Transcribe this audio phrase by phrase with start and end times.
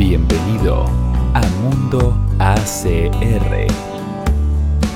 [0.00, 0.86] Bienvenido
[1.34, 3.66] a Mundo ACR.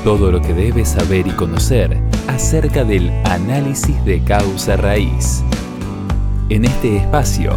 [0.03, 5.45] Todo lo que debes saber y conocer acerca del análisis de causa raíz.
[6.49, 7.53] En este espacio,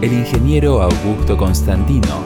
[0.00, 2.22] el ingeniero Augusto Constantino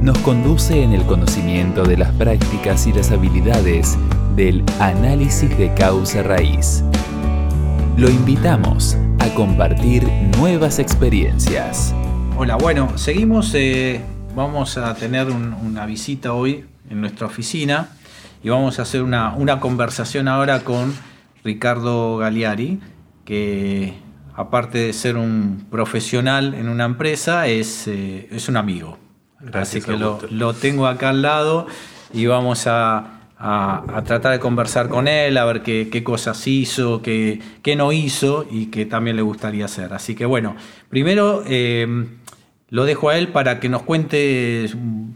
[0.00, 3.98] nos conduce en el conocimiento de las prácticas y las habilidades
[4.34, 6.82] del análisis de causa raíz.
[7.98, 11.94] Lo invitamos a compartir nuevas experiencias.
[12.42, 14.00] Hola, bueno, seguimos, eh,
[14.34, 17.90] vamos a tener una visita hoy en nuestra oficina
[18.42, 20.94] y vamos a hacer una, conversación ahora con
[21.44, 22.80] Ricardo Galiari,
[23.26, 23.92] que
[24.34, 28.96] aparte de ser un profesional en una empresa, es, eh, es un amigo.
[29.52, 31.66] Así que lo, tengo acá al lado
[32.10, 33.18] y vamos a,
[34.06, 37.42] tratar de conversar con él, a ver qué, cosas hizo, qué,
[37.76, 39.92] no hizo y qué también le gustaría hacer.
[39.92, 40.56] Así que bueno,
[40.88, 42.06] primero eh,
[42.70, 44.70] lo dejo a él para que nos cuente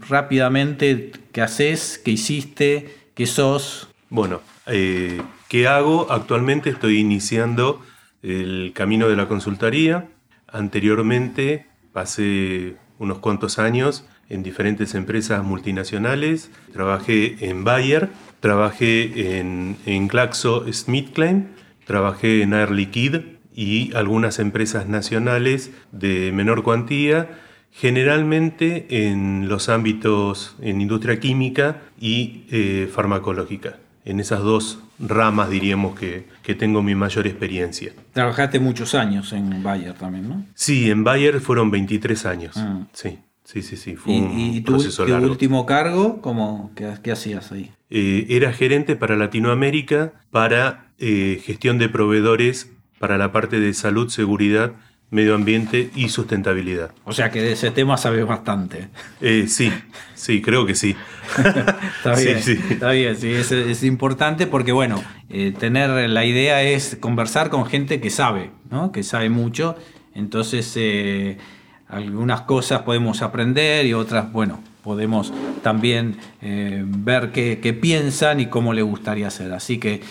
[0.07, 3.87] rápidamente qué haces, qué hiciste, qué sos.
[4.09, 6.11] Bueno, eh, ¿qué hago?
[6.11, 7.81] Actualmente estoy iniciando
[8.21, 10.09] el camino de la consultoría.
[10.47, 16.51] Anteriormente pasé unos cuantos años en diferentes empresas multinacionales.
[16.73, 18.09] Trabajé en Bayer,
[18.41, 21.47] trabajé en, en GlaxoSmithKline,
[21.85, 27.29] trabajé en Air Liquide y algunas empresas nacionales de menor cuantía
[27.75, 33.77] generalmente en los ámbitos en industria química y eh, farmacológica.
[34.05, 37.91] En esas dos ramas diríamos que, tengo mi mayor experiencia.
[38.13, 40.45] Trabajaste muchos años en Bayer también, ¿no?
[40.53, 42.55] Sí, en Bayer fueron 23 años.
[42.55, 42.85] Ah.
[42.93, 43.95] Sí, sí, sí, sí.
[43.95, 47.71] Fue ¿Y, tu, último cargo, ¿cómo, qué, hacías ahí?
[47.89, 54.09] Eh, era gerente para Latinoamérica para eh, gestión de proveedores para la parte de salud,
[54.09, 54.73] seguridad
[55.11, 56.91] medio ambiente y sustentabilidad.
[57.05, 58.89] O sea que de ese tema sabes bastante.
[59.21, 59.71] Eh, sí,
[60.13, 60.95] sí, creo que sí.
[61.37, 66.97] está bien, sí, está bien, sí, es, importante porque, bueno, eh, tener la idea es
[66.99, 68.91] conversar con gente que sabe, ¿no?
[68.91, 69.75] que sabe mucho,
[70.13, 71.37] entonces eh,
[71.87, 75.33] algunas cosas podemos aprender y otras, bueno, podemos
[75.63, 79.51] también ver qué, qué piensan y cómo le gustaría hacer.
[79.51, 80.01] Así que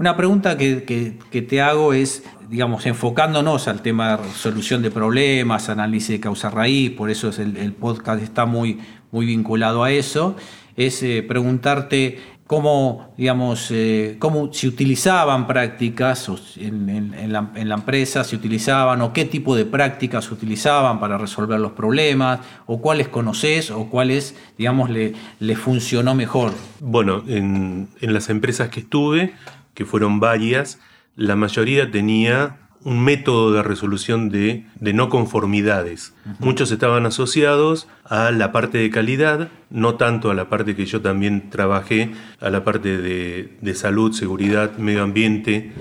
[0.00, 6.08] una pregunta que, te hago es, digamos, enfocándonos al tema de solución de problemas, análisis
[6.08, 8.80] de causa raíz, por eso es el, podcast está muy,
[9.12, 10.34] muy vinculado a eso,
[10.76, 12.18] es eh, preguntarte
[12.48, 19.54] cómo, digamos, eh, cómo se utilizaban prácticas en, la, empresa, se utilizaban o qué tipo
[19.54, 25.12] de prácticas se utilizaban para resolver los problemas, o cuáles conoces o cuáles, digamos, le,
[25.38, 26.50] le funcionó mejor.
[26.80, 29.34] Bueno, en, en las empresas que estuve,
[29.72, 30.80] que fueron varias,
[31.20, 36.14] la mayoría tenía un método de resolución de, no conformidades.
[36.38, 41.02] Muchos estaban asociados a la parte de calidad, no tanto a la parte que yo
[41.02, 45.72] también trabajé, a la parte de, de salud, seguridad, medio ambiente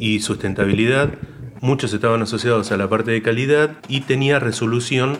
[0.00, 1.10] y sustentabilidad.
[1.60, 5.16] Muchos estaban asociados a la parte de calidad y tenía resolución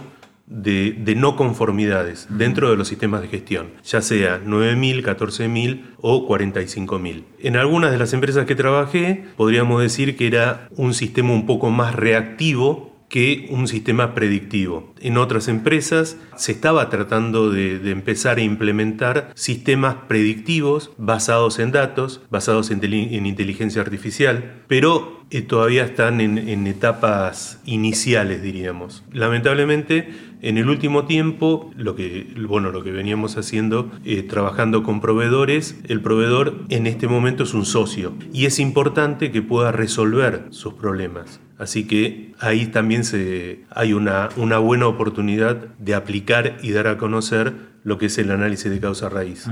[0.48, 7.24] de, no conformidades dentro de los sistemas de gestión, ya sea 9.000, 14.000 o 45.000.
[7.40, 11.70] En algunas de las empresas que trabajé, podríamos decir que era un sistema un poco
[11.70, 14.92] más reactivo que un sistema predictivo.
[15.00, 22.20] En otras empresas se estaba tratando de, empezar a implementar sistemas predictivos basados en datos,
[22.30, 22.84] basados en,
[23.26, 29.04] inteligencia artificial, pero eh, todavía están en, etapas iniciales, diríamos.
[29.12, 30.08] Lamentablemente,
[30.42, 35.78] en el último tiempo, lo que, bueno, lo que veníamos haciendo, eh, trabajando con proveedores,
[35.88, 40.74] el proveedor en este momento es un socio y es importante que pueda resolver sus
[40.74, 41.40] problemas.
[41.58, 46.98] Así que ahí también se, hay una, una buena oportunidad de aplicar y dar a
[46.98, 49.46] conocer lo que es el análisis de causa raíz.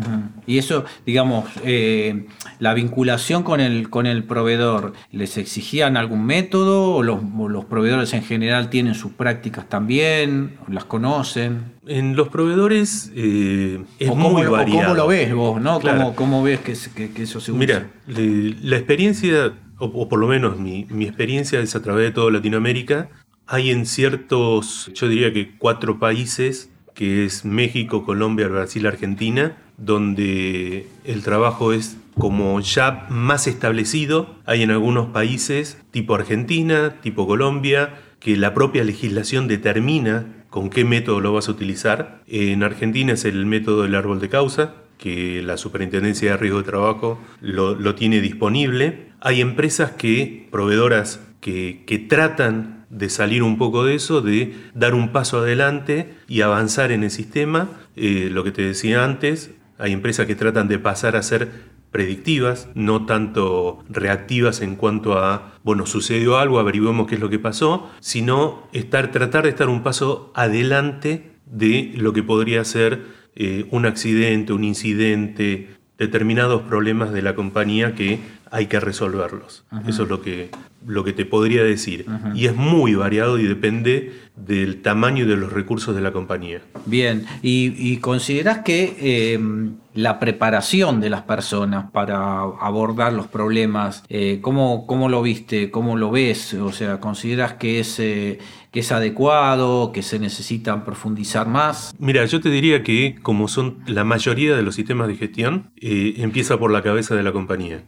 [0.46, 2.26] Y eso, digamos, eh,
[2.58, 8.22] la vinculación con el, con el proveedor, ¿les exigían algún método o los, proveedores en
[8.22, 11.76] general tienen sus prácticas también, las conocen?
[11.86, 14.82] En los proveedores eh, es muy variado.
[14.82, 15.60] ¿Cómo lo ves vos?
[15.60, 15.80] ¿no?
[16.14, 17.58] ¿Cómo, ves que, eso se usa?
[17.58, 23.10] Mira, la experiencia, o, por lo menos mi, experiencia es a través de toda Latinoamérica,
[23.46, 30.88] hay en ciertos, yo diría que cuatro países que es México, Colombia, Brasil, Argentina, donde
[31.04, 34.34] el trabajo es como ya más establecido.
[34.46, 40.86] Hay en algunos países, tipo Argentina, tipo Colombia, que la propia legislación determina con qué
[40.86, 42.22] método lo vas a utilizar.
[42.26, 46.64] En Argentina es el método del árbol de causa, que la Superintendencia de Riesgo de
[46.64, 49.12] Trabajo lo, tiene disponible.
[49.20, 54.94] Hay empresas que, proveedoras, que, que tratan de salir un poco de eso, de dar
[54.94, 57.68] un paso adelante y avanzar en el sistema.
[57.96, 62.68] Eh, lo que te decía antes, hay empresas que tratan de pasar a ser predictivas,
[62.74, 67.90] no tanto reactivas en cuanto a, bueno, sucedió algo, averiguemos qué es lo que pasó,
[68.00, 73.86] sino estar, tratar de estar un paso adelante de lo que podría ser eh, un
[73.86, 75.68] accidente, un incidente,
[75.98, 78.18] determinados problemas de la compañía que
[78.50, 79.64] hay que resolverlos.
[79.86, 80.50] Eso es lo que,
[80.86, 82.06] lo que te podría decir.
[82.34, 86.60] Y es muy variado y depende del tamaño y de los recursos de la compañía.
[86.84, 89.38] Bien, ¿y, consideras que eh,
[89.94, 95.70] la preparación de las personas para abordar los problemas, eh, ¿cómo, lo viste?
[95.70, 96.54] ¿Cómo lo ves?
[96.54, 98.38] O sea, ¿consideras que es, eh,
[98.76, 101.94] que es adecuado, que se necesitan profundizar más?
[101.98, 106.58] Mira, yo te diría que como son la mayoría de los sistemas de gestión, empieza
[106.58, 107.84] por la cabeza de la compañía.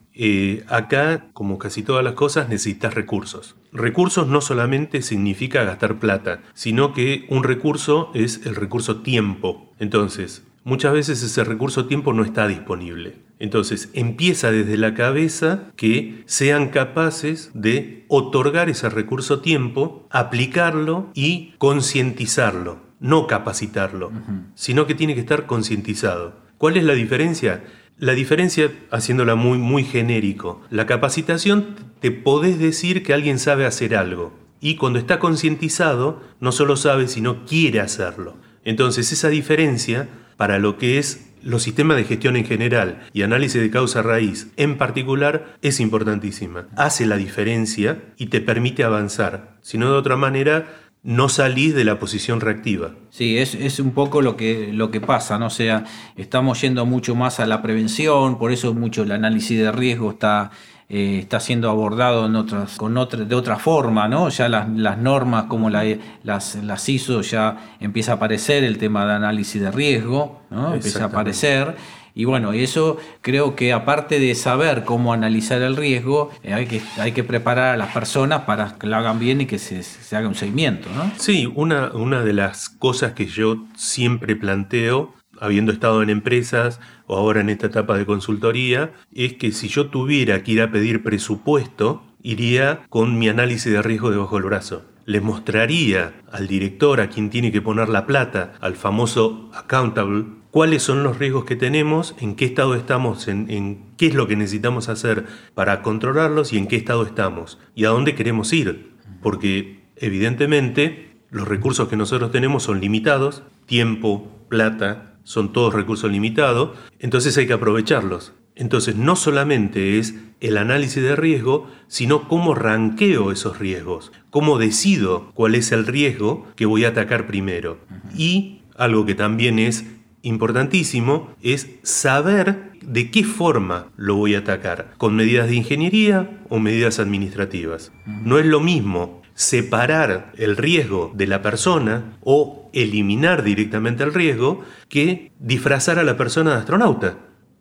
[0.66, 3.54] acá, como casi todas las cosas, necesitas recursos.
[3.70, 9.74] Recursos no solamente significa gastar plata, sino que un recurso es el recurso tiempo.
[9.78, 13.16] Entonces, muchas veces ese recurso tiempo no está disponible.
[13.38, 21.54] Entonces, empieza desde la cabeza que sean capaces de otorgar ese recurso tiempo, aplicarlo y
[21.56, 24.12] concientizarlo, no capacitarlo,
[24.54, 26.34] sino que tiene que estar concientizado.
[26.58, 27.64] ¿Cuál es la diferencia?
[27.96, 33.96] La diferencia, haciéndola muy, muy genérico, la capacitación te podés decir que alguien sabe hacer
[33.96, 38.36] algo, y cuando está concientizado, no solo sabe, sino quiere hacerlo.
[38.64, 43.60] Entonces, esa diferencia para lo que es los sistemas de gestión en general y análisis
[43.60, 46.68] de causa raíz en particular es importantísima.
[46.76, 49.56] Hace la diferencia y te permite avanzar.
[49.60, 50.66] Si no, de otra manera,
[51.02, 52.92] no salís de la posición reactiva.
[53.10, 55.46] Sí, es, es, un poco lo que, lo que pasa, ¿no?
[55.46, 55.84] O sea,
[56.16, 60.50] estamos yendo mucho más a la prevención, por eso mucho el análisis de riesgo está
[60.90, 64.30] eh, está siendo abordado en otras, con otra, de otra forma, ¿no?
[64.30, 64.68] Ya las,
[64.98, 65.84] normas como la,
[66.22, 70.72] las, las ISO ya empieza a aparecer el tema de análisis de riesgo, ¿no?
[70.72, 71.76] Empieza a aparecer.
[72.14, 76.80] Y bueno, eso creo que aparte de saber cómo analizar el riesgo, eh, hay, que,
[76.96, 80.16] hay que preparar a las personas para que lo hagan bien y que se, se
[80.16, 81.12] haga un seguimiento, ¿no?
[81.18, 87.16] Sí, una, una de las cosas que yo siempre planteo habiendo estado en empresas o
[87.16, 91.02] ahora en esta etapa de consultoría, es que si yo tuviera que ir a pedir
[91.02, 94.84] presupuesto, iría con mi análisis de riesgo debajo del brazo.
[95.04, 100.82] Le mostraría al director, a quien tiene que poner la plata, al famoso accountable, cuáles
[100.82, 104.36] son los riesgos que tenemos, en qué estado estamos, en, en, qué es lo que
[104.36, 105.24] necesitamos hacer
[105.54, 108.92] para controlarlos y en qué estado estamos y a dónde queremos ir.
[109.22, 116.70] Porque evidentemente los recursos que nosotros tenemos son limitados, tiempo, plata, son todos recursos limitados,
[117.00, 118.32] entonces hay que aprovecharlos.
[118.56, 125.30] Entonces no solamente es el análisis de riesgo, sino cómo ranqueo esos riesgos, cómo decido
[125.34, 127.78] cuál es el riesgo que voy a atacar primero.
[128.16, 129.84] Y algo que también es
[130.22, 136.58] importantísimo es saber de qué forma lo voy a atacar, con medidas de ingeniería o
[136.58, 137.92] medidas administrativas.
[138.06, 144.64] No es lo mismo separar el riesgo de la persona o eliminar directamente el riesgo
[144.88, 147.18] que disfrazar a la persona de astronauta.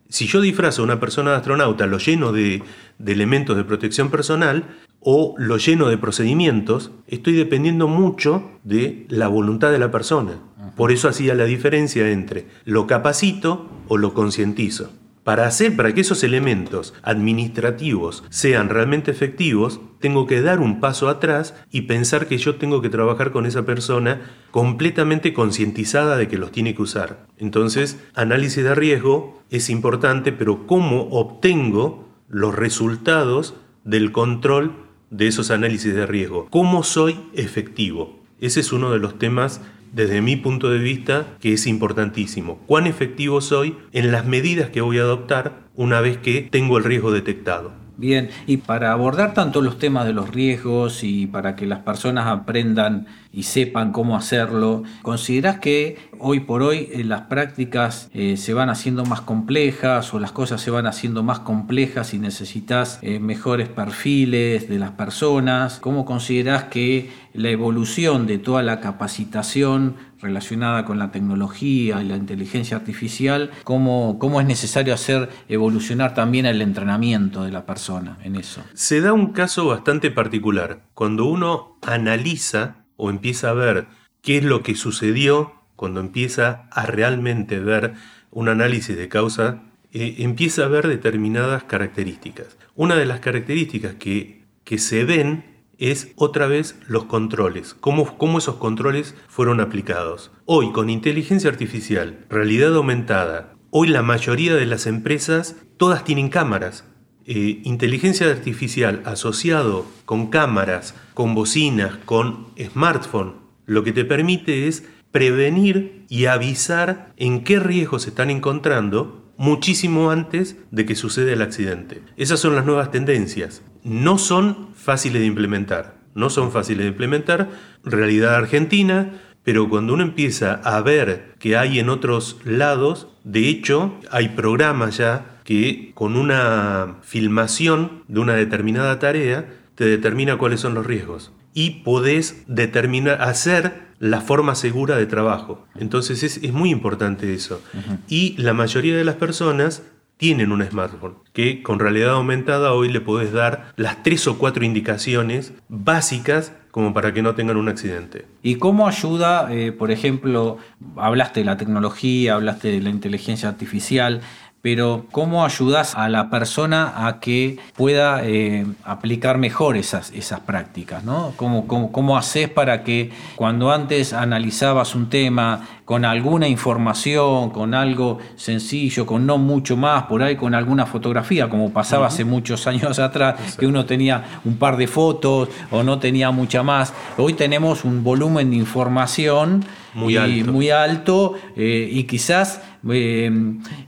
[0.09, 2.63] Si yo disfrazo a una persona de astronauta, lo lleno de,
[3.05, 4.63] elementos de protección personal
[5.01, 10.39] o lo lleno de procedimientos, estoy dependiendo mucho de la voluntad de la persona.
[10.75, 14.91] Por eso hacía la diferencia entre lo capacito o lo concientizo.
[15.27, 21.09] Para hacer, para que esos elementos administrativos sean realmente efectivos, tengo que dar un paso
[21.09, 26.37] atrás y pensar que yo tengo que trabajar con esa persona completamente concientizada de que
[26.37, 27.27] los tiene que usar.
[27.37, 33.53] Entonces, análisis de riesgo es importante, pero ¿cómo obtengo los resultados
[33.83, 34.77] del control
[35.09, 36.47] de esos análisis de riesgo?
[36.49, 38.17] ¿Cómo soy efectivo?
[38.39, 39.59] Ese es uno de los temas
[39.93, 42.59] desde mi punto de vista, que es importantísimo.
[42.67, 46.83] ¿Cuán efectivo soy en las medidas que voy a adoptar una vez que tengo el
[46.83, 47.86] riesgo detectado?
[47.99, 52.27] Bien, y para abordar tanto los temas de los riesgos y para que las personas
[52.27, 58.53] aprendan y sepan cómo hacerlo, ¿consideras que hoy por hoy eh, las prácticas eh, se
[58.53, 63.19] van haciendo más complejas o las cosas se van haciendo más complejas y necesitas eh,
[63.19, 65.79] mejores perfiles de las personas?
[65.79, 72.15] ¿Cómo consideras que la evolución de toda la capacitación relacionada con la tecnología y la
[72.15, 78.35] inteligencia artificial, cómo, cómo es necesario hacer evolucionar también el entrenamiento de la persona en
[78.35, 78.63] eso.
[78.73, 80.81] Se da un caso bastante particular.
[80.93, 83.87] Cuando uno analiza o empieza a ver
[84.21, 87.93] qué es lo que sucedió, cuando empieza a realmente ver
[88.31, 89.61] un análisis de causa,
[89.93, 92.57] eh, empieza a ver determinadas características.
[92.75, 98.37] Una de las características que, que se ven es otra vez los controles, cómo, cómo
[98.39, 100.31] esos controles fueron aplicados.
[100.45, 106.85] Hoy con inteligencia artificial, realidad aumentada, hoy la mayoría de las empresas todas tienen cámaras.
[107.25, 114.85] Eh, inteligencia artificial asociado con cámaras, con bocinas, con smartphone, lo que te permite es
[115.11, 121.41] prevenir y avisar en qué riesgos se están encontrando muchísimo antes de que suceda el
[121.41, 122.01] accidente.
[122.15, 123.61] Esas son las nuevas tendencias.
[123.83, 125.97] No son fáciles de implementar.
[126.15, 127.49] No son fáciles de implementar.
[127.83, 133.99] Realidad argentina, pero cuando uno empieza a ver que hay en otros lados, de hecho,
[134.11, 140.73] hay programas ya que con una filmación de una determinada tarea te determina cuáles son
[140.73, 145.67] los riesgos y podés determinar, hacer la forma segura de trabajo.
[145.75, 147.61] Entonces es, muy importante eso.
[148.07, 149.83] Y la mayoría de las personas
[150.17, 154.65] tienen un smartphone, que con realidad aumentada hoy le podés dar las tres o cuatro
[154.65, 158.25] indicaciones básicas como para que no tengan un accidente.
[158.43, 160.57] ¿Y cómo ayuda, eh, por ejemplo,
[160.95, 164.21] hablaste de la tecnología, hablaste de la inteligencia artificial,
[164.61, 171.03] pero ¿cómo ayudas a la persona a que pueda eh, aplicar mejor esas, esas prácticas?
[171.03, 171.33] ¿no?
[171.35, 178.17] ¿Cómo, cómo, haces para que cuando antes analizabas un tema con alguna información, con algo
[178.35, 182.99] sencillo, con no mucho más, por ahí con alguna fotografía, como pasaba hace muchos años
[182.99, 186.93] atrás, que uno tenía un par de fotos o no tenía mucha más.
[187.17, 193.31] Hoy tenemos un volumen de información muy alto, muy alto eh, y quizás eh,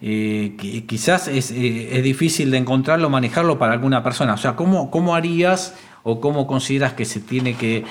[0.02, 4.34] eh, quizás es, es, difícil de encontrarlo, manejarlo para alguna persona.
[4.34, 7.86] O sea, ¿cómo, cómo harías o cómo consideras que se tiene que,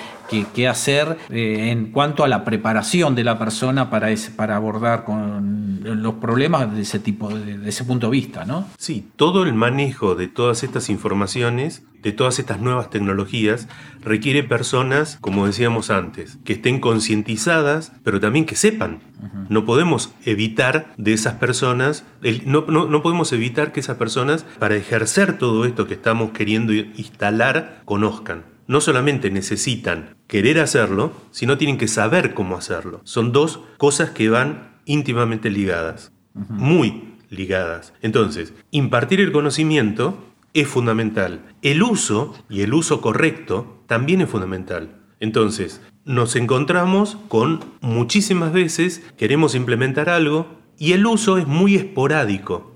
[0.68, 6.74] hacer en cuanto a la preparación de la persona para, para abordar con los problemas
[6.74, 8.68] de ese tipo, de, ese punto de vista, ¿no?
[8.78, 13.68] Sí, todo el manejo de todas estas informaciones de todas estas nuevas tecnologías
[14.00, 19.00] requiere personas, como decíamos antes, que estén concientizadas, pero también que sepan.
[19.48, 22.04] No podemos evitar de esas personas,
[22.44, 27.82] no, no, podemos evitar que esas personas, para ejercer todo esto que estamos queriendo instalar,
[27.84, 28.44] conozcan.
[28.68, 33.00] No solamente necesitan querer hacerlo, sino tienen que saber cómo hacerlo.
[33.04, 37.92] Son dos cosas que van íntimamente ligadas, muy ligadas.
[38.02, 40.18] Entonces, impartir el conocimiento
[40.54, 41.42] es fundamental.
[41.62, 44.96] El uso, y el uso correcto, también es fundamental.
[45.20, 52.74] Entonces, nos encontramos con muchísimas veces, queremos implementar algo, y el uso es muy esporádico.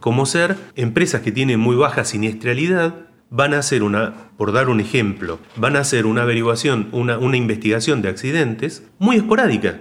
[0.00, 4.78] Como ser empresas que tienen muy baja siniestralidad, van a hacer una, por dar un
[4.78, 9.80] ejemplo, van a hacer una averiguación, una, una investigación de accidentes muy esporádica.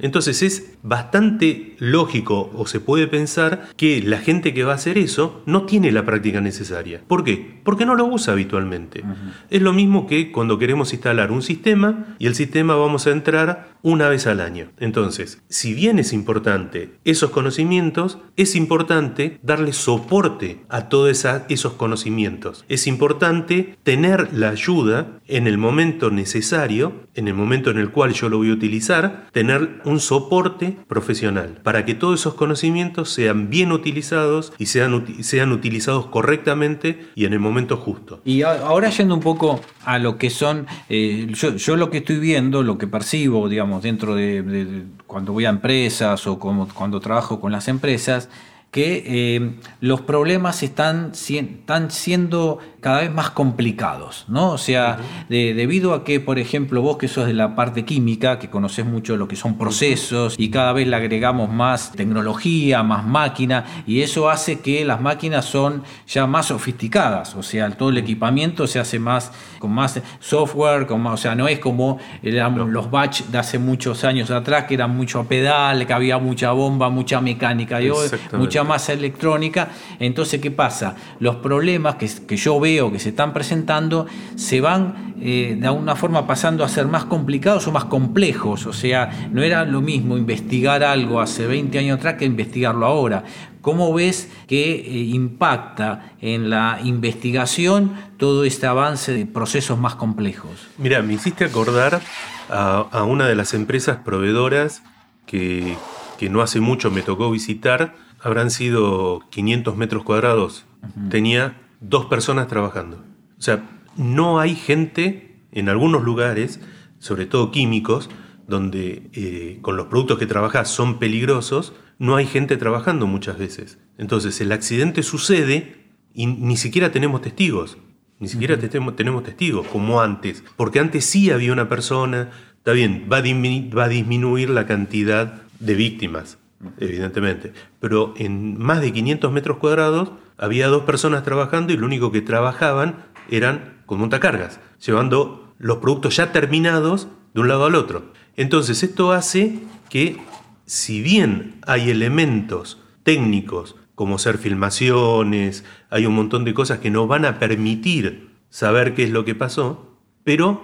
[0.00, 4.96] Entonces es bastante lógico o se puede pensar que la gente que va a hacer
[4.96, 7.02] eso no tiene la práctica necesaria.
[7.06, 7.60] ¿Por qué?
[7.64, 9.04] Porque no lo usa habitualmente.
[9.50, 13.76] Es lo mismo que cuando queremos instalar un sistema y el sistema vamos a entrar
[13.82, 14.70] una vez al año.
[14.78, 22.64] Entonces, si bien es importante esos conocimientos, es importante darle soporte a todos esos conocimientos.
[22.68, 28.12] Es importante tener la ayuda en el momento necesario, en el momento en el cual
[28.12, 33.50] yo lo voy a utilizar, tener un soporte profesional para que todos esos conocimientos sean
[33.50, 38.20] bien utilizados y sean, sean utilizados correctamente y en el momento justo.
[38.24, 42.62] Y ahora yendo un poco a lo que son, eh, yo, lo que estoy viendo,
[42.62, 47.68] lo que percibo, digamos, dentro de, cuando voy a empresas o cuando trabajo con las
[47.68, 48.28] empresas,
[48.70, 54.52] que eh, los problemas están, están siendo cada vez más complicados, ¿no?
[54.52, 58.48] O sea, debido a que, por ejemplo, vos que sos de la parte química, que
[58.48, 63.64] conoces mucho lo que son procesos y cada vez le agregamos más tecnología, más máquina,
[63.86, 68.66] y eso hace que las máquinas son ya más sofisticadas, o sea, todo el equipamiento
[68.68, 73.38] se hace más con más software, con o sea, no es como los batch de
[73.38, 77.90] hace muchos años atrás, que eran mucho pedal, que había mucha bomba, mucha mecánica, y
[77.90, 79.68] hoy mucha más electrónica.
[79.98, 80.94] Entonces, ¿qué pasa?
[81.18, 84.06] Los problemas que, que yo veo que se están presentando
[84.36, 88.66] se van eh, de alguna forma pasando a ser más complicados o más complejos.
[88.66, 93.24] O sea, no era lo mismo investigar algo hace 20 años atrás que investigarlo ahora.
[93.60, 100.68] ¿Cómo ves que eh, impacta en la investigación todo este avance de procesos más complejos?
[100.76, 102.00] Mira, me hiciste acordar
[102.48, 104.82] a, una de las empresas proveedoras
[105.26, 105.76] que,
[106.18, 107.94] que, no hace mucho me tocó visitar.
[108.20, 110.64] Habrán sido 500 metros cuadrados.
[111.10, 113.04] Tenía dos personas trabajando.
[113.38, 116.60] O sea, no hay gente en algunos lugares,
[116.98, 118.10] sobre todo químicos,
[118.46, 123.78] donde eh, con los productos que trabajas son peligrosos, no hay gente trabajando muchas veces.
[123.98, 127.78] Entonces el accidente sucede y ni siquiera tenemos testigos.
[128.20, 130.42] Ni siquiera tenemos testigos, como antes.
[130.56, 135.74] Porque antes sí había una persona, está bien, va va a disminuir la cantidad de
[135.74, 136.38] víctimas,
[136.78, 137.52] evidentemente.
[137.78, 142.22] Pero en más de 500 metros cuadrados había dos personas trabajando y lo único que
[142.22, 148.12] trabajaban eran con montacargas, llevando los productos ya terminados de un lado al otro.
[148.36, 149.58] Entonces esto hace
[149.90, 150.18] que
[150.64, 157.08] si bien hay elementos técnicos como ser filmaciones, hay un montón de cosas que nos
[157.08, 160.62] van a permitir saber qué es lo que pasó, pero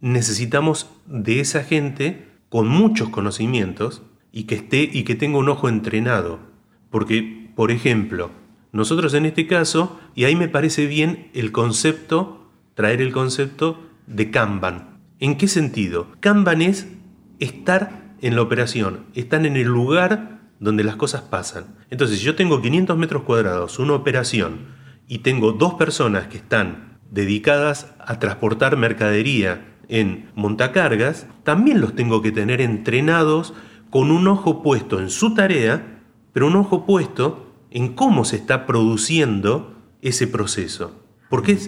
[0.00, 4.02] necesitamos de esa gente con muchos conocimientos
[4.32, 6.40] y que esté y que tenga un ojo entrenado.
[6.90, 8.30] Porque, por ejemplo,
[8.72, 14.30] nosotros en este caso, y ahí me parece bien el concepto, traer el concepto de
[14.30, 14.98] Kanban.
[15.20, 16.08] ¿En qué sentido?
[16.20, 16.88] Kanban es
[17.38, 21.76] estar en la operación, estar en el lugar donde las cosas pasan.
[21.90, 26.98] Entonces, si yo tengo 500 metros cuadrados, una operación, y tengo dos personas que están
[27.10, 33.52] dedicadas a transportar mercadería en montacargas, también los tengo que tener entrenados
[33.90, 36.00] con un ojo puesto en su tarea,
[36.32, 40.94] pero un ojo puesto en cómo se está produciendo ese proceso.
[41.28, 41.58] Porque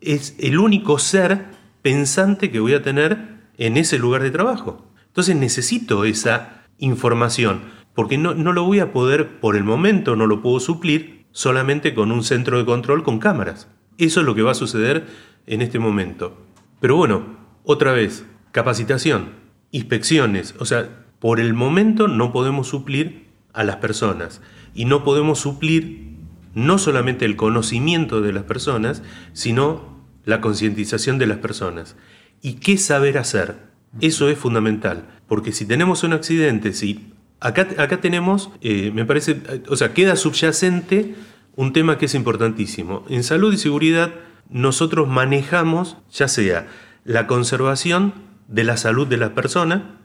[0.00, 1.46] es, el único ser
[1.82, 4.86] pensante que voy a tener en ese lugar de trabajo.
[5.06, 7.62] Entonces necesito esa información,
[7.94, 11.94] porque no, no lo voy a poder, por el momento no lo puedo suplir solamente
[11.94, 13.68] con un centro de control con cámaras.
[13.98, 15.06] Eso es lo que va a suceder
[15.46, 16.36] en este momento.
[16.80, 19.30] Pero bueno, otra vez, capacitación,
[19.70, 23.23] inspecciones, o sea, por el momento no podemos suplir
[23.54, 24.42] a las personas
[24.74, 26.14] y no podemos suplir
[26.54, 31.96] no solamente el conocimiento de las personas, sino la concientización de las personas.
[32.42, 33.56] ¿Y qué saber hacer?
[34.00, 39.40] Eso es fundamental, porque si tenemos un accidente, si acá, acá tenemos, eh, me parece,
[39.68, 41.14] o sea, queda subyacente
[41.56, 43.04] un tema que es importantísimo.
[43.08, 44.12] En salud y seguridad
[44.50, 46.66] nosotros manejamos ya sea
[47.04, 48.14] la conservación
[48.48, 49.98] de la salud de la persona,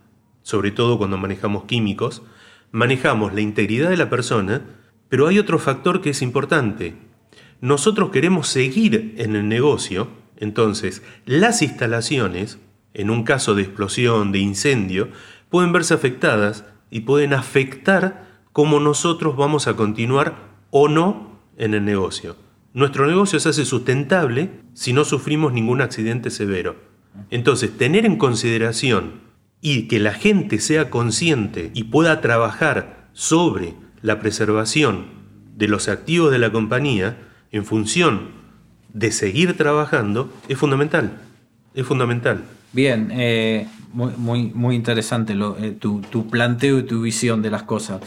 [0.44, 2.22] sobre todo cuando manejamos químicos,
[2.71, 4.61] manejamos la integridad de la persona,
[5.09, 6.96] pero hay otro factor que es importante.
[7.61, 12.59] Nosotros queremos seguir en el negocio, entonces las instalaciones,
[12.94, 15.09] en un caso de explosión, de incendio,
[15.50, 21.85] pueden verse afectadas y pueden afectar cómo nosotros vamos a continuar o no en el
[21.85, 22.35] negocio.
[22.74, 26.75] Nuestro negocio se hace sustentable si no sufrimos ningún accidente severo.
[27.31, 29.28] Entonces, tener en consideración
[29.61, 35.07] y que la gente sea consciente y pueda trabajar sobre la preservación
[35.55, 37.17] de los activos de la compañía
[37.51, 38.29] en función
[38.93, 41.22] de seguir trabajando es fundamental.
[41.75, 42.43] Es fundamental.
[42.72, 48.01] Bien, eh, muy, muy, interesante eh, tu, tu, planteo y tu visión de las cosas.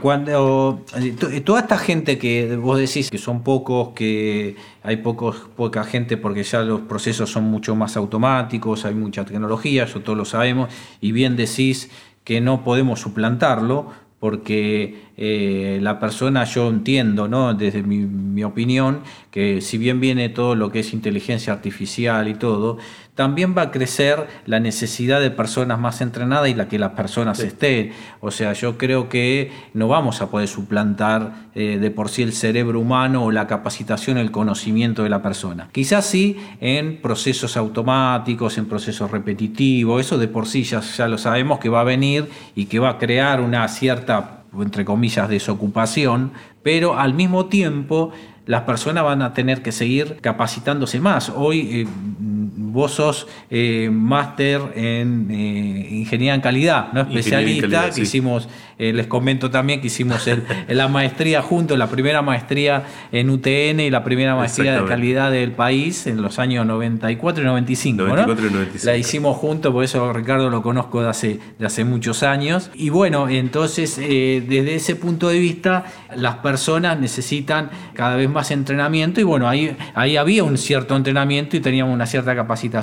[0.00, 5.84] Cuando eh, toda esta gente que vos decís que son pocos, que hay pocos, poca
[5.84, 10.24] gente porque ya los procesos son mucho más automáticos, hay mucha tecnología, eso todos lo
[10.26, 10.68] sabemos,
[11.00, 11.90] y bien decís
[12.24, 17.54] que no podemos suplantarlo, porque eh, la persona, yo entiendo, ¿no?
[17.54, 22.78] desde mi, opinión, que si bien viene todo lo que es inteligencia artificial y todo,
[23.16, 27.40] también va a crecer la necesidad de personas más entrenadas y la que las personas
[27.40, 27.92] estén.
[28.20, 32.34] O sea, yo creo que no vamos a poder suplantar eh, de por sí el
[32.34, 35.70] cerebro humano o la capacitación, el conocimiento de la persona.
[35.72, 41.16] Quizás sí en procesos automáticos, en procesos repetitivos, eso de por sí ya, ya lo
[41.16, 46.32] sabemos que va a venir y que va a crear una cierta entre comillas, desocupación,
[46.62, 48.12] pero al mismo tiempo
[48.46, 51.30] las personas van a tener que seguir capacitándose más.
[51.34, 57.00] Hoy eh, vos sos eh, máster en eh, ingeniería en calidad, ¿no?
[57.00, 60.28] especialista, que hicimos, eh, les comento también que hicimos
[60.68, 65.52] la maestría juntos, la primera maestría en UTN y la primera maestría de calidad del
[65.52, 68.02] país en los años 94 y 95.
[68.02, 68.86] 94 y 95.
[68.86, 72.70] La hicimos juntos, por eso Ricardo lo conozco de hace, de hace muchos años.
[72.74, 75.84] Y bueno, entonces desde ese punto de vista,
[76.14, 81.56] las personas necesitan cada vez más entrenamiento y bueno, ahí, ahí había un cierto entrenamiento
[81.56, 82.76] y teníamos una cierta capacidad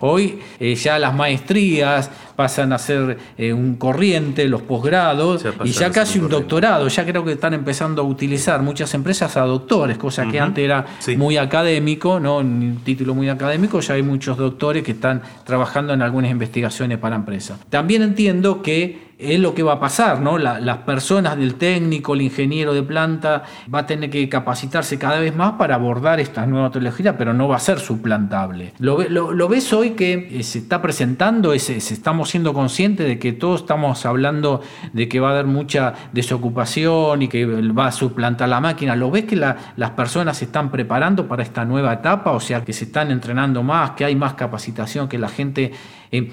[0.00, 5.29] Hoy eh, ya las maestrías pasan a ser eh, un corriente, los posgrados
[5.64, 6.88] y ya casi un doctorado.
[6.88, 10.86] Ya creo que están empezando a utilizar muchas empresas a doctores, cosa que antes era
[11.16, 12.38] muy académico, ¿no?
[12.38, 17.16] un título muy académico, ya hay muchos doctores que están trabajando en algunas investigaciones para
[17.16, 17.58] empresas.
[17.68, 20.38] También entiendo que es lo que va a pasar, ¿no?
[20.38, 25.34] las personas del técnico, el ingeniero de planta, va a tener que capacitarse cada vez
[25.34, 28.72] más para abordar esta nueva tecnología, pero no va a ser suplantable.
[28.78, 33.60] ¿Lo, ves hoy que eh, se está presentando, se, estamos siendo conscientes de que todos
[33.60, 38.60] estamos hablando de que va a haber mucha desocupación y que va a suplantar la
[38.60, 38.96] máquina?
[38.96, 42.32] ¿Lo ves que las personas se están preparando para esta nueva etapa?
[42.32, 45.72] O sea, que se están entrenando más, que hay más capacitación, que la gente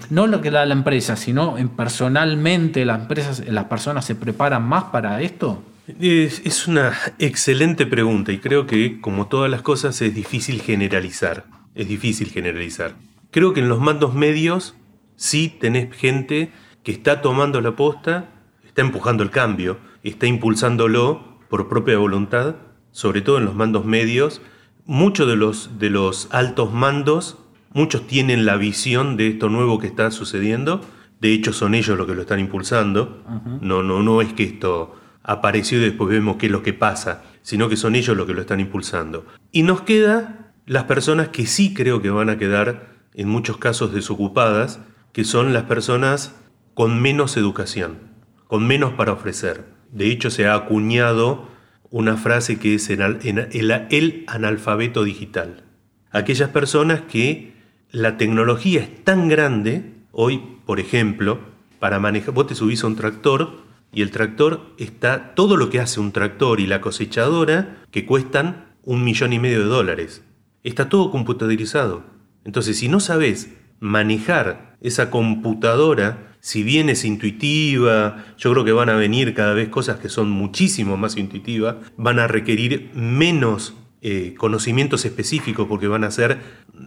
[0.10, 4.68] no lo que da la empresa, sino en personalmente las empresas, las personas se preparan
[4.68, 5.64] más para esto?
[6.00, 11.46] Es, una excelente pregunta y creo que, como todas las cosas, es difícil generalizar.
[11.76, 12.96] Es difícil generalizar.
[13.32, 14.76] Creo que en los mandos medios
[15.16, 16.52] sí tenés gente
[16.84, 18.30] que está tomando la posta,
[18.66, 22.56] está empujando el cambio, está impulsándolo por propia voluntad,
[22.92, 24.42] sobre todo en los mandos medios.
[24.86, 27.38] Muchos de los, de los altos mandos
[27.78, 30.82] Muchos tienen la visión de esto nuevo que está sucediendo.
[31.22, 33.24] De hecho, son ellos los que lo están impulsando.
[33.62, 37.22] No, no, no es que esto apareció y después vemos qué es lo que pasa,
[37.44, 39.28] sino que son ellos los que lo están impulsando.
[39.52, 43.94] Y nos queda las personas que sí creo que van a quedar en muchos casos
[43.94, 44.80] desocupadas,
[45.14, 46.34] que son las personas
[46.74, 48.00] con menos educación,
[48.48, 49.66] con menos para ofrecer.
[49.92, 51.48] De hecho, se ha acuñado
[51.92, 55.64] una frase que es el, el analfabeto digital.
[56.10, 57.56] Aquellas personas que
[57.92, 61.40] la tecnología es tan grande, hoy, por ejemplo,
[61.80, 63.62] para manejar, vos te subís a un tractor
[63.94, 68.66] y el tractor está todo lo que hace un tractor y la cosechadora que cuestan
[68.84, 70.24] un millón y medio de dólares.
[70.64, 72.04] Está todo computadorizado.
[72.44, 78.90] Entonces, si no sabes manejar esa computadora, si bien es intuitiva, yo creo que van
[78.90, 83.74] a venir cada vez cosas que son muchísimo más intuitivas, van a requerir menos
[84.10, 86.40] eh, conocimientos específicos porque van a ser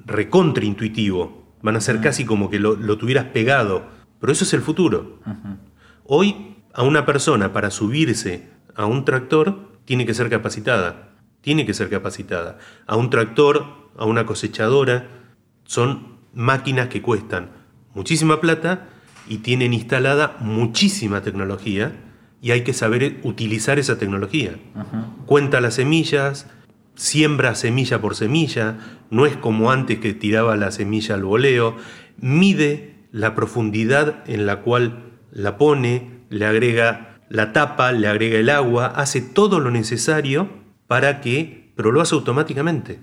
[0.07, 2.01] recontraintuitivo, van a ser ah.
[2.01, 5.19] casi como que lo, tuvieras pegado, pero eso es el futuro.
[6.05, 11.11] Hoy a una persona para subirse a un tractor tiene que ser capacitada,
[11.43, 12.57] tiene que ser capacitada.
[12.87, 13.67] A un tractor,
[13.99, 15.09] a una cosechadora,
[15.65, 17.51] son máquinas que cuestan
[17.93, 18.89] muchísima plata
[19.29, 21.93] y tienen instalada muchísima tecnología
[22.41, 24.59] y hay que saber utilizar esa tecnología.
[25.27, 26.47] Cuenta las semillas,
[26.95, 28.79] siembra semilla por semilla,
[29.11, 31.77] no es como antes que tiraba la semilla al voleo,
[32.19, 38.51] mide la profundidad en la cual la pone, le agrega la tapa, le agrega el
[38.51, 40.49] agua, hace todo lo necesario
[40.87, 43.01] para que pero lo hace automáticamente.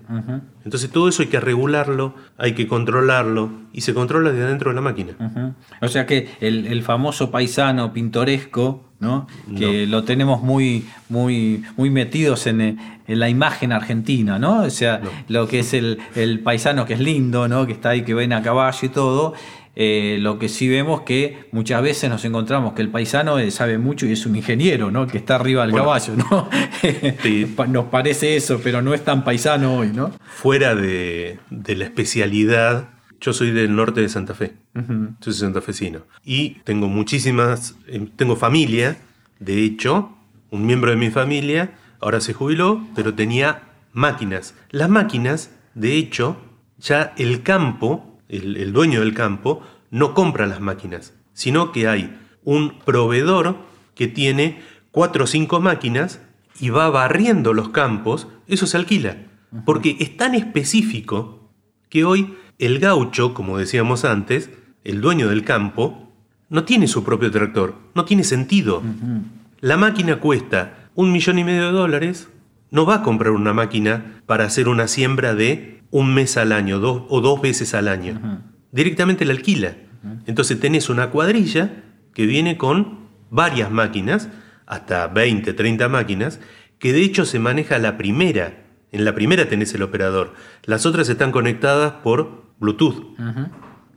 [0.63, 4.75] Entonces todo eso hay que regularlo, hay que controlarlo y se controla de adentro de
[4.75, 5.55] la máquina.
[5.81, 9.27] O sea que el, famoso paisano pintoresco, ¿no?
[9.57, 14.63] que lo tenemos muy, muy, muy metidos en, la imagen argentina, ¿no?
[14.63, 17.65] o sea, lo que es el, el, paisano que es lindo, ¿no?
[17.65, 19.33] que está ahí, que ven a caballo y todo,
[19.79, 23.77] eh, lo que sí vemos que muchas veces nos encontramos que el paisano eh, sabe
[23.77, 25.05] mucho y es un ingeniero, ¿no?
[25.05, 26.49] Que está arriba del caballo, ¿no?
[27.67, 30.13] nos parece eso, pero no es tan paisano hoy, ¿no?
[30.25, 34.53] Fuera de, la especialidad, yo soy del norte de Santa Fe,
[35.19, 36.01] soy santafesino.
[36.23, 38.97] Y tengo muchísimas, eh, tengo familia,
[39.39, 40.15] de hecho,
[40.51, 44.55] un miembro de mi familia ahora se jubiló, pero tenía máquinas.
[44.69, 46.37] Las máquinas, de hecho,
[46.79, 52.79] ya el campo el, dueño del campo, no compra las máquinas, sino que hay un
[52.79, 53.57] proveedor
[53.95, 56.21] que tiene cuatro o cinco máquinas
[56.59, 59.17] y va barriendo los campos, eso se alquila.
[59.65, 61.51] Porque es tan específico
[61.89, 64.49] que hoy el gaucho, como decíamos antes,
[64.83, 66.11] el dueño del campo,
[66.49, 68.81] no tiene su propio tractor, no tiene sentido.
[69.59, 72.29] La máquina cuesta un millón y medio de dólares,
[72.71, 76.79] no va a comprar una máquina para hacer una siembra de un mes al año
[76.79, 78.41] dos, o dos veces al año.
[78.71, 79.75] Directamente la alquila.
[80.25, 84.29] Entonces tenés una cuadrilla que viene con varias máquinas,
[84.65, 86.39] hasta 20, 30 máquinas,
[86.79, 88.65] que de hecho se maneja la primera.
[88.91, 90.33] En la primera tenés el operador.
[90.63, 93.15] Las otras están conectadas por Bluetooth.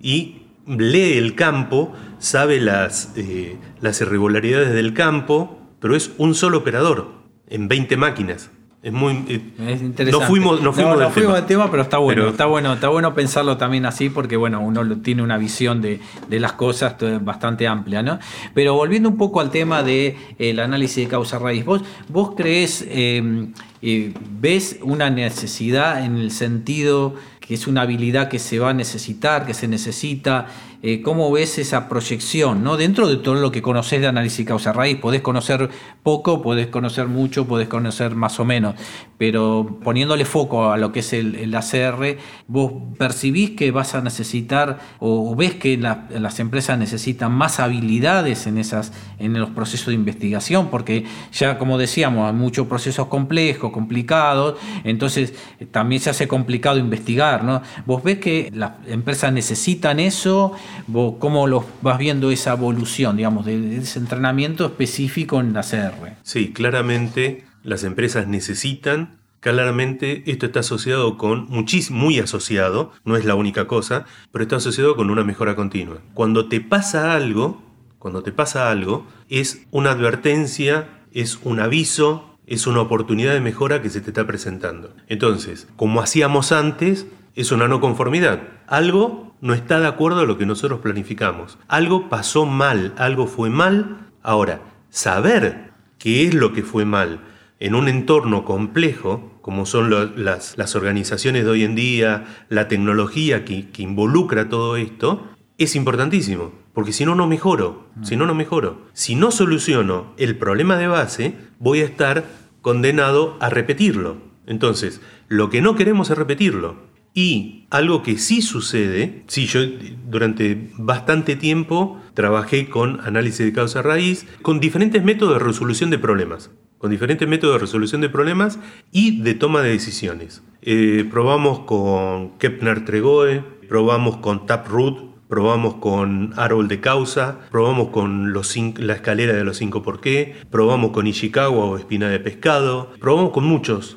[0.01, 6.59] Y lee el campo, sabe las, eh, las irregularidades del campo, pero es un solo
[6.59, 8.51] operador en 20 máquinas.
[8.83, 10.11] Es muy eh, interesante.
[10.11, 11.71] No fuimos, no fuimos, del, tema.
[11.71, 15.37] pero está bueno, está bueno, está bueno pensarlo también así porque bueno, uno tiene una
[15.37, 18.19] visión de, las cosas bastante amplia, ¿no?
[18.55, 22.87] Pero volviendo un poco al tema del de, análisis de causa raíz, vos, vos crees,
[22.89, 28.71] em, eh, ves una necesidad en el sentido que es una habilidad que se va
[28.71, 30.47] a necesitar, que se necesita.
[30.83, 32.65] Eh, ¿Cómo ves esa proyección?
[32.65, 32.79] ¿no?
[32.79, 35.69] Dentro de todo lo que conoces de análisis causa-raíz, podés conocer
[36.03, 38.77] poco, podés conocer mucho, podés conocer más o menos,
[39.19, 42.17] pero poniéndole foco a lo que es el, ACR,
[42.49, 48.57] vos percibís que vas a necesitar o, ves que las empresas necesitan más habilidades en,
[48.57, 54.59] esas, en los procesos de investigación, porque ya como decíamos, hay muchos procesos complejos, complicados,
[54.85, 57.45] entonces eh, también se hace complicado investigar.
[57.45, 57.61] ¿no?
[57.85, 60.55] ¿Vos ves que las empresas necesitan eso?
[60.87, 66.17] ¿Vos ¿Cómo los vas viendo esa evolución, digamos, de, ese entrenamiento específico en la CR?
[66.23, 71.49] Sí, claramente las empresas necesitan Claramente esto está asociado con,
[71.91, 76.03] muy asociado, no es la única cosa, pero está asociado con una mejora continua.
[76.13, 77.63] Cuando te pasa algo,
[77.99, 83.81] cuando te pasa algo, es una advertencia, es un aviso, es una oportunidad de mejora
[83.81, 84.95] que se te está presentando.
[85.09, 88.43] Entonces, como hacíamos antes, es una no conformidad.
[88.67, 91.59] Algo no está de acuerdo a lo que nosotros planificamos.
[91.69, 94.09] Algo pasó mal, algo fue mal.
[94.23, 97.21] Ahora, saber qué es lo que fue mal
[97.59, 103.69] en un entorno complejo, como son las, organizaciones de hoy en día, la tecnología que,
[103.71, 106.53] que involucra todo esto, es importantísimo.
[106.73, 107.89] Porque si no, no mejoro.
[108.03, 108.87] Si no, no mejoro.
[108.95, 112.25] Si no soluciono el problema de base, voy a estar
[112.63, 114.17] condenado a repetirlo.
[114.47, 116.90] Entonces, lo que no queremos es repetirlo.
[117.13, 119.61] Y algo que sí sucede, sí, yo
[120.09, 125.99] durante bastante tiempo trabajé con análisis de causa raíz, con diferentes métodos de resolución de
[125.99, 128.59] problemas, con diferentes métodos de resolución de problemas
[128.93, 130.43] y de toma de decisiones.
[130.63, 138.33] Eh, probamos con Kepner Tregoe, probamos con Taproot, probamos con árbol de causa, probamos con
[138.33, 142.91] los la escalera de los cinco por qué, probamos con Ishikawa o espina de pescado,
[143.01, 143.97] probamos con muchos,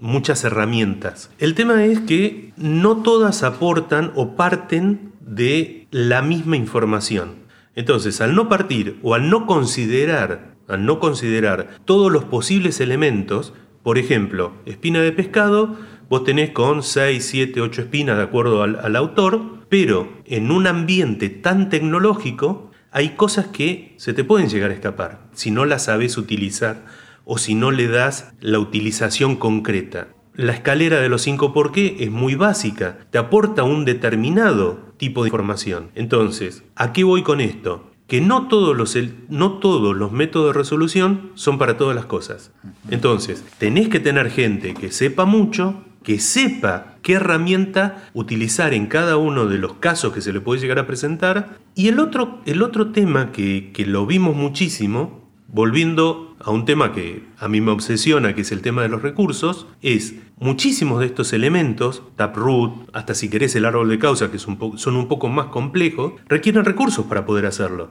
[0.00, 1.30] muchas herramientas.
[1.38, 7.34] El tema es que no todas aportan o parten de la misma información.
[7.76, 13.52] Entonces, al no partir o al no considerar, al no considerar todos los posibles elementos,
[13.82, 15.76] por ejemplo, espina de pescado,
[16.08, 21.30] vos tenés con 6, 7, 8 espinas de acuerdo al autor, pero en un ambiente
[21.30, 26.18] tan tecnológico hay cosas que se te pueden llegar a escapar si no las sabes
[26.18, 26.84] utilizar
[27.24, 30.08] o si no le das la utilización concreta.
[30.34, 35.22] La escalera de los 5 por qué es muy básica, te aporta un determinado tipo
[35.22, 35.90] de información.
[35.94, 37.86] Entonces, ¿a qué voy con esto?
[38.10, 42.50] que no todos, los, no todos los métodos de resolución son para todas las cosas.
[42.90, 49.16] Entonces, tenés que tener gente que sepa mucho, que sepa qué herramienta utilizar en cada
[49.16, 51.58] uno de los casos que se le puede llegar a presentar.
[51.74, 56.92] Y el otro, el otro tema que, que lo vimos muchísimo, volviendo a un tema
[56.92, 61.06] que a mí me obsesiona, que es el tema de los recursos, es muchísimos de
[61.06, 65.46] estos elementos, Taproot, hasta si querés el árbol de causa, que son un poco más
[65.46, 67.90] complejos, requieren recursos para poder hacerlo.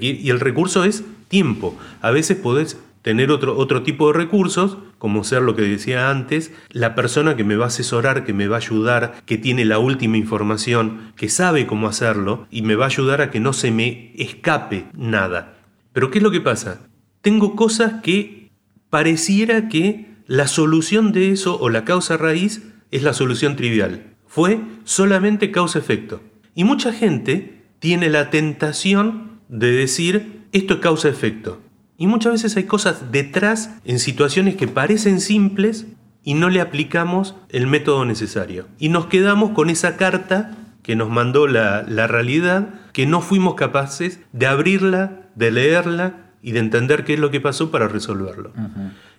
[0.00, 1.76] y el recurso es tiempo.
[2.02, 6.52] A veces podés tener otro, otro tipo de recursos, como ser lo que decía antes,
[6.68, 9.78] la persona que me va a asesorar, que me va a ayudar, que tiene la
[9.78, 13.70] última información, que sabe cómo hacerlo y me va a ayudar a que no se
[13.70, 15.56] me escape nada.
[15.94, 16.86] Pero ¿qué es lo que pasa?
[17.22, 18.50] Tengo cosas que
[18.90, 24.16] pareciera que la solución de eso o la causa raíz es la solución trivial.
[24.26, 26.20] Fue solamente causa-efecto.
[26.54, 31.62] Y mucha gente tiene la tentación de decir esto es causa-efecto.
[31.98, 35.86] Y muchas veces hay cosas detrás en situaciones que parecen simples
[36.22, 38.68] y no le aplicamos el método necesario.
[38.78, 44.20] Y nos quedamos con esa carta que nos mandó la, realidad, que no fuimos capaces
[44.32, 48.52] de abrirla, de leerla y de entender qué es lo que pasó para resolverlo.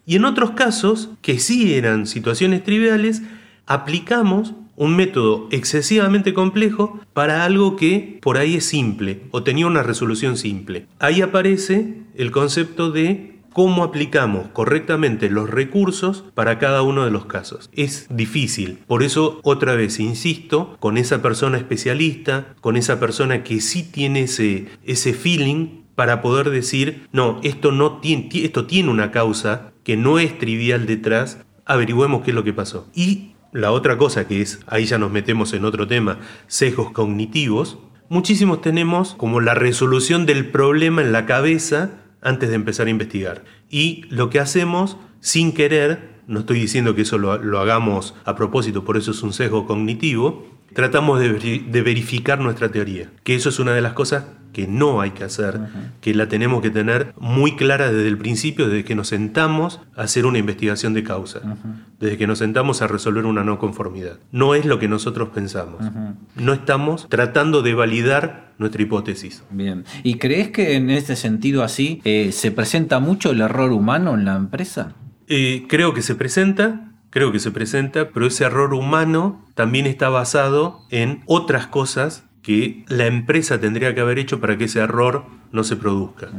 [0.06, 3.24] Y en otros casos, que sí eran situaciones triviales,
[3.68, 9.84] aplicamos un método excesivamente complejo para algo que por ahí es simple o tenía una
[9.84, 10.88] resolución simple.
[11.00, 17.26] Ahí aparece el concepto de cómo aplicamos correctamente los recursos para cada uno de los
[17.26, 17.70] casos.
[17.74, 23.60] Es difícil, por eso otra vez insisto, con esa persona especialista, con esa persona que
[23.60, 29.12] sí tiene ese, ese feeling para poder decir, no, esto, no tiene, esto tiene una
[29.12, 32.88] causa que no es trivial detrás, averigüemos qué es lo que pasó.
[32.96, 37.79] Y la otra cosa que es, ahí ya nos metemos en otro tema, sesgos cognitivos,
[38.09, 43.43] muchísimos tenemos como la resolución del problema en la cabeza antes de empezar a investigar.
[43.69, 48.85] Y lo que hacemos sin querer, no estoy diciendo que eso lo, hagamos a propósito,
[48.85, 53.73] por eso es un sesgo cognitivo, tratamos de, verificar nuestra teoría, que eso es una
[53.73, 55.60] de las cosas que no hay que hacer,
[56.01, 60.01] que la tenemos que tener muy clara desde el principio, desde que nos sentamos a
[60.01, 61.41] hacer una investigación de causa,
[61.99, 64.17] desde que nos sentamos a resolver una no conformidad.
[64.32, 65.84] No es lo que nosotros pensamos.
[66.36, 69.43] No estamos tratando de validar nuestra hipótesis.
[69.51, 69.86] Bien.
[70.03, 74.25] ¿Y crees que en este sentido así eh, se presenta mucho el error humano en
[74.25, 74.93] la empresa?
[75.27, 80.10] Eh, creo que se presenta, creo que se presenta, pero ese error humano también está
[80.10, 85.26] basado en otras cosas que la empresa tendría que haber hecho para que ese error
[85.52, 86.30] no se produzca.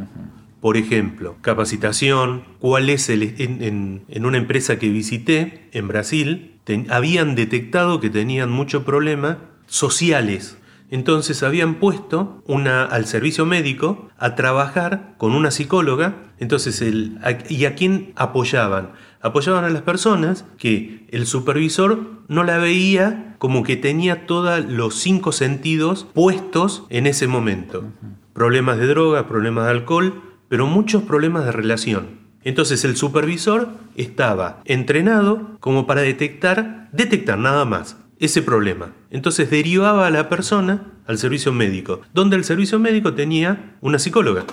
[0.60, 3.34] Por ejemplo, capacitación, cuál es el...
[3.38, 6.54] En, una empresa que visité en Brasil,
[6.88, 10.58] habían detectado que tenían muchos problemas sociales.
[10.90, 16.16] Entonces habían puesto una, al servicio médico a trabajar con una psicóloga.
[16.38, 18.90] Entonces, el, ¿y a quién apoyaban?
[19.20, 24.96] apoyaban a las personas que el supervisor no la veía como que tenía todos los
[24.96, 27.84] cinco sentidos puestos en ese momento.
[28.32, 32.20] Problemas de droga, problemas de alcohol, pero muchos problemas de relación.
[32.42, 38.92] Entonces el supervisor estaba entrenado como para detectar, detectar nada más ese problema.
[39.10, 44.44] Entonces derivaba a la persona al servicio médico, donde el servicio médico tenía una psicóloga.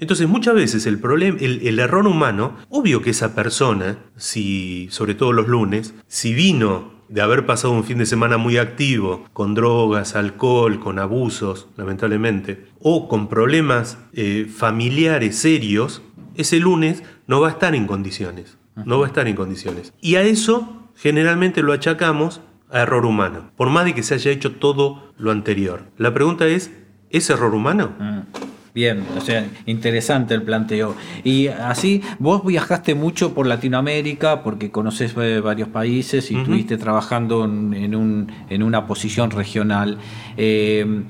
[0.00, 5.32] Entonces muchas veces el, problema, el, error humano, obvio que esa persona, si, sobre todo
[5.32, 10.14] los lunes, si vino de haber pasado un fin de semana muy activo, con drogas,
[10.14, 16.02] alcohol, con abusos, lamentablemente, o con problemas eh, familiares serios,
[16.36, 18.56] ese lunes no va a estar en condiciones.
[18.84, 19.92] No va a estar en condiciones.
[20.00, 24.30] Y a eso generalmente lo achacamos a error humano, por más de que se haya
[24.30, 25.84] hecho todo lo anterior.
[25.96, 26.70] La pregunta es,
[27.10, 27.92] ¿es error humano?
[27.98, 28.48] Mm.
[28.74, 30.94] Bien, o sea, interesante el planteo.
[31.24, 37.44] Y así, vos viajaste mucho por Latinoamérica porque conoces eh, varios países y estuviste trabajando
[37.44, 39.98] en, un, en, una posición regional.
[40.36, 41.02] Eh,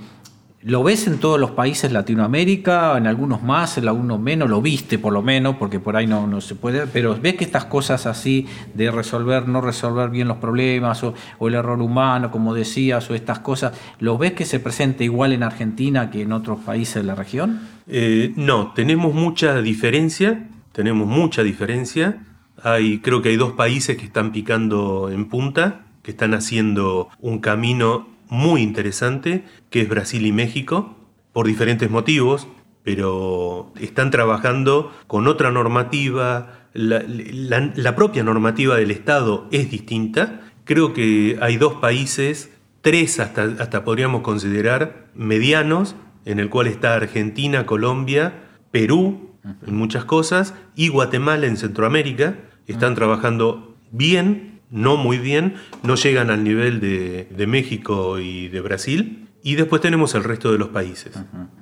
[0.69, 4.51] ¿Lo ves en todos los países Latinoamérica, en algunos más, en algunos menos?
[4.51, 5.57] ¿Lo viste por lo menos?
[5.57, 6.87] Porque por ahí no, no se puede.
[6.87, 11.55] Pero ves que estas cosas así de resolver, no resolver bien los problemas o, el
[11.55, 16.11] error humano, como decías, o estas cosas, ¿lo ves que se presenta igual en Argentina
[16.11, 17.61] que en otros países de la región?
[17.87, 20.51] Eh, no, tenemos mucha diferencia.
[20.73, 22.27] Tenemos mucha diferencia.
[22.63, 27.39] Hay, creo que hay dos países que están picando en punta, que están haciendo un
[27.39, 30.97] camino muy interesante, que es Brasil y México,
[31.33, 32.49] por diferentes motivos,
[32.83, 40.41] pero están trabajando con otra normativa, la, propia normativa del Estado es distinta.
[40.65, 46.95] Creo que hay dos países, tres hasta, hasta podríamos considerar medianos, en el cual está
[46.95, 49.31] Argentina, Colombia, Perú,
[49.67, 52.37] en muchas cosas, y Guatemala en Centroamérica.
[52.67, 59.25] Están trabajando bien no muy bien, no llegan al nivel de, México y de Brasil.
[59.43, 61.13] Y después tenemos el resto de los países.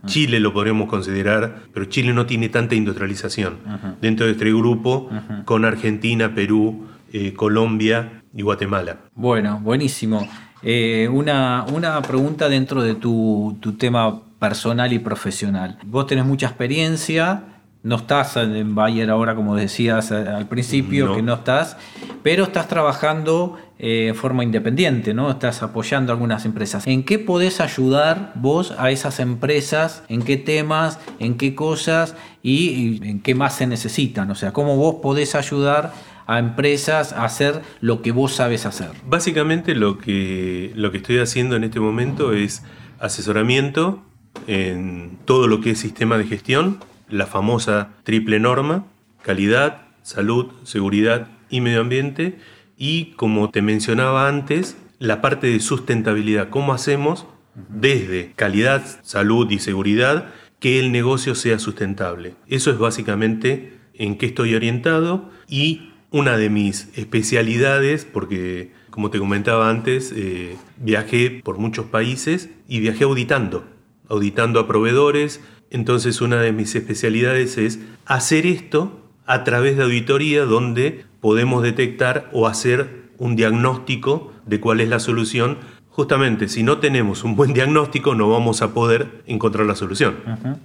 [0.06, 3.58] Chile lo podríamos considerar, pero Chile no tiene tanta industrialización.
[4.00, 5.10] Dentro de este grupo,
[5.44, 8.98] con Argentina, Perú, eh, Colombia y Guatemala.
[9.14, 10.26] Bueno, buenísimo.
[10.62, 15.78] Eh, una, una, pregunta dentro de tu, tu tema personal y profesional.
[15.84, 17.44] Vos tenés mucha experiencia,
[17.86, 21.76] no estás en Bayer ahora, como decías eh, al principio, que no estás,
[22.24, 25.30] pero estás trabajando eh, en forma independiente, ¿no?
[25.30, 26.84] Estás apoyando a algunas empresas.
[26.84, 30.02] ¿En qué podés ayudar vos a esas empresas?
[30.08, 30.98] ¿En qué temas?
[31.20, 32.16] ¿En qué cosas?
[32.42, 34.28] Y, en qué más se necesitan?
[34.32, 35.92] O sea, ¿cómo vos podés ayudar
[36.26, 38.90] a empresas a hacer lo que vos sabes hacer?
[39.06, 42.64] Básicamente lo que, lo que estoy haciendo en este momento es
[42.98, 44.02] asesoramiento
[44.48, 48.86] en todo lo que es sistema de gestión, la famosa triple norma,
[49.22, 52.38] calidad, salud, seguridad y medio ambiente,
[52.76, 57.26] y como te mencionaba antes, la parte de sustentabilidad, cómo hacemos
[57.68, 60.28] desde calidad, salud y seguridad
[60.60, 62.34] que el negocio sea sustentable.
[62.48, 69.18] Eso es básicamente en qué estoy orientado y una de mis especialidades, porque como te
[69.18, 73.64] comentaba antes, eh, viajé por muchos países y viajé auditando,
[74.08, 75.40] auditando a proveedores,
[75.70, 82.30] entonces una de mis especialidades es hacer esto a través de auditoría donde podemos detectar
[82.32, 85.58] o hacer un diagnóstico de cuál es la solución.
[85.96, 90.16] Justamente, si no tenemos un buen diagnóstico, no vamos a poder encontrar la solución.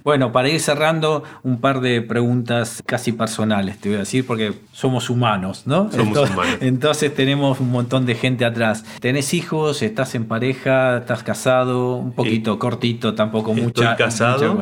[0.04, 4.52] Bueno, para ir cerrando, un par de preguntas casi personales, te voy a decir, porque
[4.72, 5.90] somos humanos, ¿no?
[5.90, 6.58] Somos entonces, humanos.
[6.60, 8.84] Entonces tenemos un montón de gente atrás.
[9.00, 9.80] ¿Tenés hijos?
[9.80, 10.98] ¿Estás en pareja?
[10.98, 11.96] ¿Estás casado?
[11.96, 13.92] Un poquito cortito, tampoco mucha.
[13.92, 14.60] Estoy casado.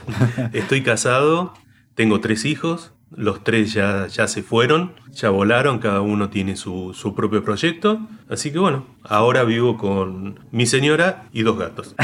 [0.52, 1.54] Estoy casado,
[1.94, 6.92] tengo tres hijos, los tres ya, ya se fueron ya volaron, cada uno tiene su,
[6.94, 8.00] su propio proyecto.
[8.28, 11.96] Así que bueno, ahora vivo con mi señora y dos gatos.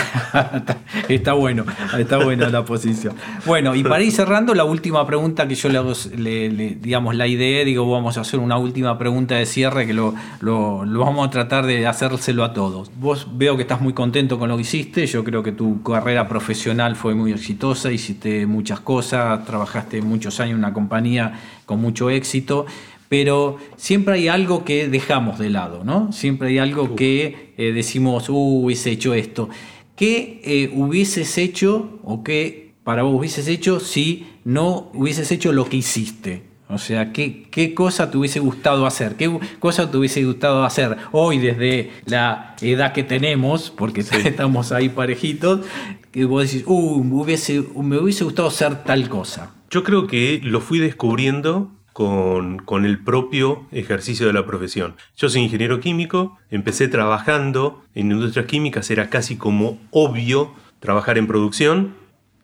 [1.09, 1.65] está bueno,
[1.97, 3.15] está buena la posición.
[3.45, 7.65] Bueno, y para ir cerrando, la última pregunta que yo le hago, digamos, la idea,
[7.65, 11.31] digo, vamos a hacer una última pregunta de cierre que lo, lo, lo, vamos a
[11.31, 12.91] tratar de hacérselo a todos.
[12.97, 16.27] Vos veo que estás muy contento con lo que hiciste, yo creo que tu carrera
[16.27, 22.11] profesional fue muy exitosa, hiciste muchas cosas, trabajaste muchos años en una compañía con mucho
[22.11, 22.67] éxito
[23.09, 26.13] pero siempre hay algo que dejamos de lado, ¿no?
[26.13, 29.49] Siempre hay algo que eh, decimos, uh, hubiese hecho esto.
[29.95, 35.69] ¿Qué eh, hubieses hecho o qué para vos hubieses hecho si no hubieses hecho lo
[35.69, 36.43] que hiciste?
[36.69, 39.15] O sea, ¿qué, ¿qué, cosa te hubiese gustado hacer?
[39.15, 43.71] ¿Qué cosa te hubiese gustado hacer hoy desde la edad que tenemos?
[43.71, 45.61] Porque estamos ahí parejitos.
[46.11, 49.55] Que vos decís, uh, me hubiese, me hubiese gustado hacer tal cosa.
[49.71, 54.97] Yo creo que lo fui descubriendo con, el propio ejercicio de la profesión.
[55.17, 61.27] Yo soy ingeniero químico, empecé trabajando en industrias químicas, era casi como obvio trabajar en
[61.27, 61.95] producción,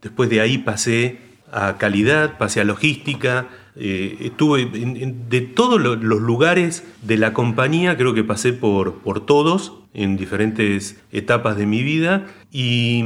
[0.01, 1.19] después de ahí pasé
[1.53, 8.15] a calidad, pasé a logística, eh, estuve de todos los lugares de la compañía, creo
[8.15, 12.27] que pasé por, por todos en diferentes etapas de mi vida.
[12.51, 13.05] Y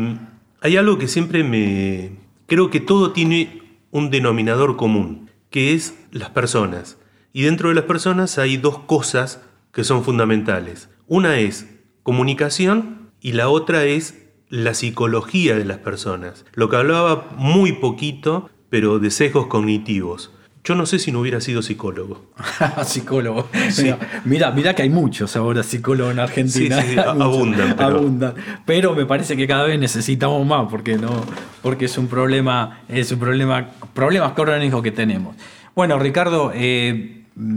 [0.61, 2.13] hay algo que siempre me...
[2.47, 5.26] Creo que todo tiene un denominador común
[5.57, 6.99] que es las personas.
[7.33, 9.41] Y dentro de las personas hay dos cosas
[9.73, 10.91] que son fundamentales.
[11.07, 11.67] Una es
[12.03, 16.45] comunicación y la otra es la psicología de las personas.
[16.53, 20.31] Lo que hablaba muy poquito, pero de sesgos cognitivos.
[20.67, 22.25] Yo no sé si no hubiera sido psicólogo.
[22.85, 23.49] psicólogo.
[24.25, 26.83] Mira, mira que hay muchos ahora psicólogos en Argentina.
[26.83, 27.99] Sí, abundan, pero...
[27.99, 28.35] abundan.
[28.65, 31.25] Pero me parece que cada vez necesitamos más porque no,
[31.63, 35.37] porque es un problema, es un problema, problemas crónicos que tenemos.
[35.77, 37.16] Bueno, Ricardo, eh,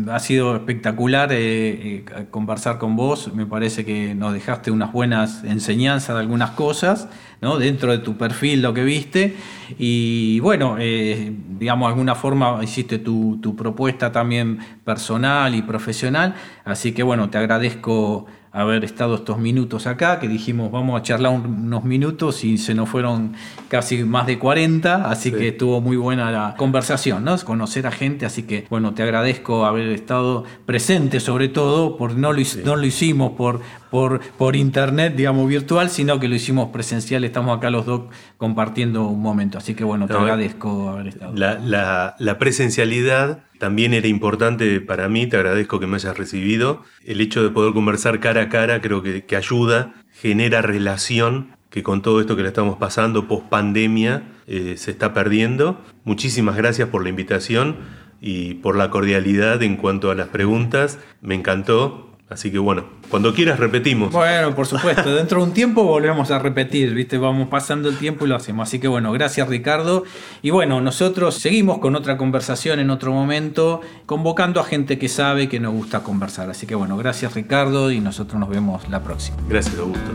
[0.10, 3.34] ha sido espectacular eh, eh, conversar con vos.
[3.34, 7.08] Me parece que nos dejaste unas buenas enseñanzas de algunas cosas,
[7.40, 7.58] ¿no?
[7.58, 9.38] Dentro de tu perfil, lo que viste.
[9.78, 16.36] Y bueno, eh, digamos, alguna forma hiciste tu, tu propuesta también personal y profesional.
[16.66, 21.34] Así que bueno, te agradezco haber estado estos minutos acá, que dijimos vamos a charlar
[21.34, 23.34] unos minutos y se nos fueron
[23.68, 27.38] casi más de 40, así que estuvo muy buena la conversación, ¿no?
[27.40, 32.34] Conocer a gente, así que bueno, te agradezco haber estado presente sobre todo, por no
[32.34, 37.24] lo, no lo hicimos por, por, por internet, digamos, virtual, sino que lo hicimos presencial,
[37.24, 38.04] estamos acá los dos
[38.38, 41.34] compartiendo un momento, así que bueno, te agradezco haber estado.
[41.36, 46.84] La, la presencialidad también era importante para mí, te agradezco que me hayas recibido.
[47.06, 52.02] El hecho de poder conversar cara a cara creo que, ayuda, genera relación, que con
[52.02, 55.80] todo esto que le estamos pasando post pandemia eh, se está perdiendo.
[56.06, 57.76] Muchísimas gracias por la invitación
[58.22, 60.98] y por la cordialidad en cuanto a las preguntas.
[61.22, 62.09] Me encantó.
[62.30, 64.12] Así que bueno, cuando quieras repetimos.
[64.12, 67.18] Bueno, por supuesto, dentro de un tiempo volvemos a repetir, ¿viste?
[67.18, 68.68] Vamos pasando el tiempo y lo hacemos.
[68.68, 70.04] Así que bueno, gracias Ricardo.
[70.44, 75.50] Y bueno, nosotros seguimos con otra conversación en otro momento, convocando a gente que sabe
[75.50, 76.52] que nos gusta conversar.
[76.52, 79.38] Así que bueno, gracias Ricardo y nosotros nos vemos la próxima.
[79.48, 80.12] Gracias, Augusto.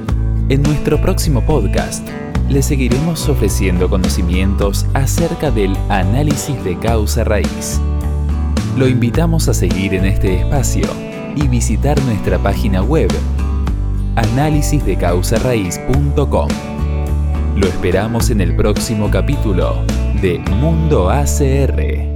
[0.50, 2.08] En nuestro próximo podcast
[2.48, 7.80] le seguiremos ofreciendo conocimientos acerca del análisis de causa raíz.
[8.76, 13.10] Lo invitamos a seguir en este espacio y visitar nuestra página web
[14.16, 16.48] análisisdecausarraíz.com.
[17.56, 19.84] Lo esperamos en el próximo capítulo
[20.20, 22.13] de Mundo ACR.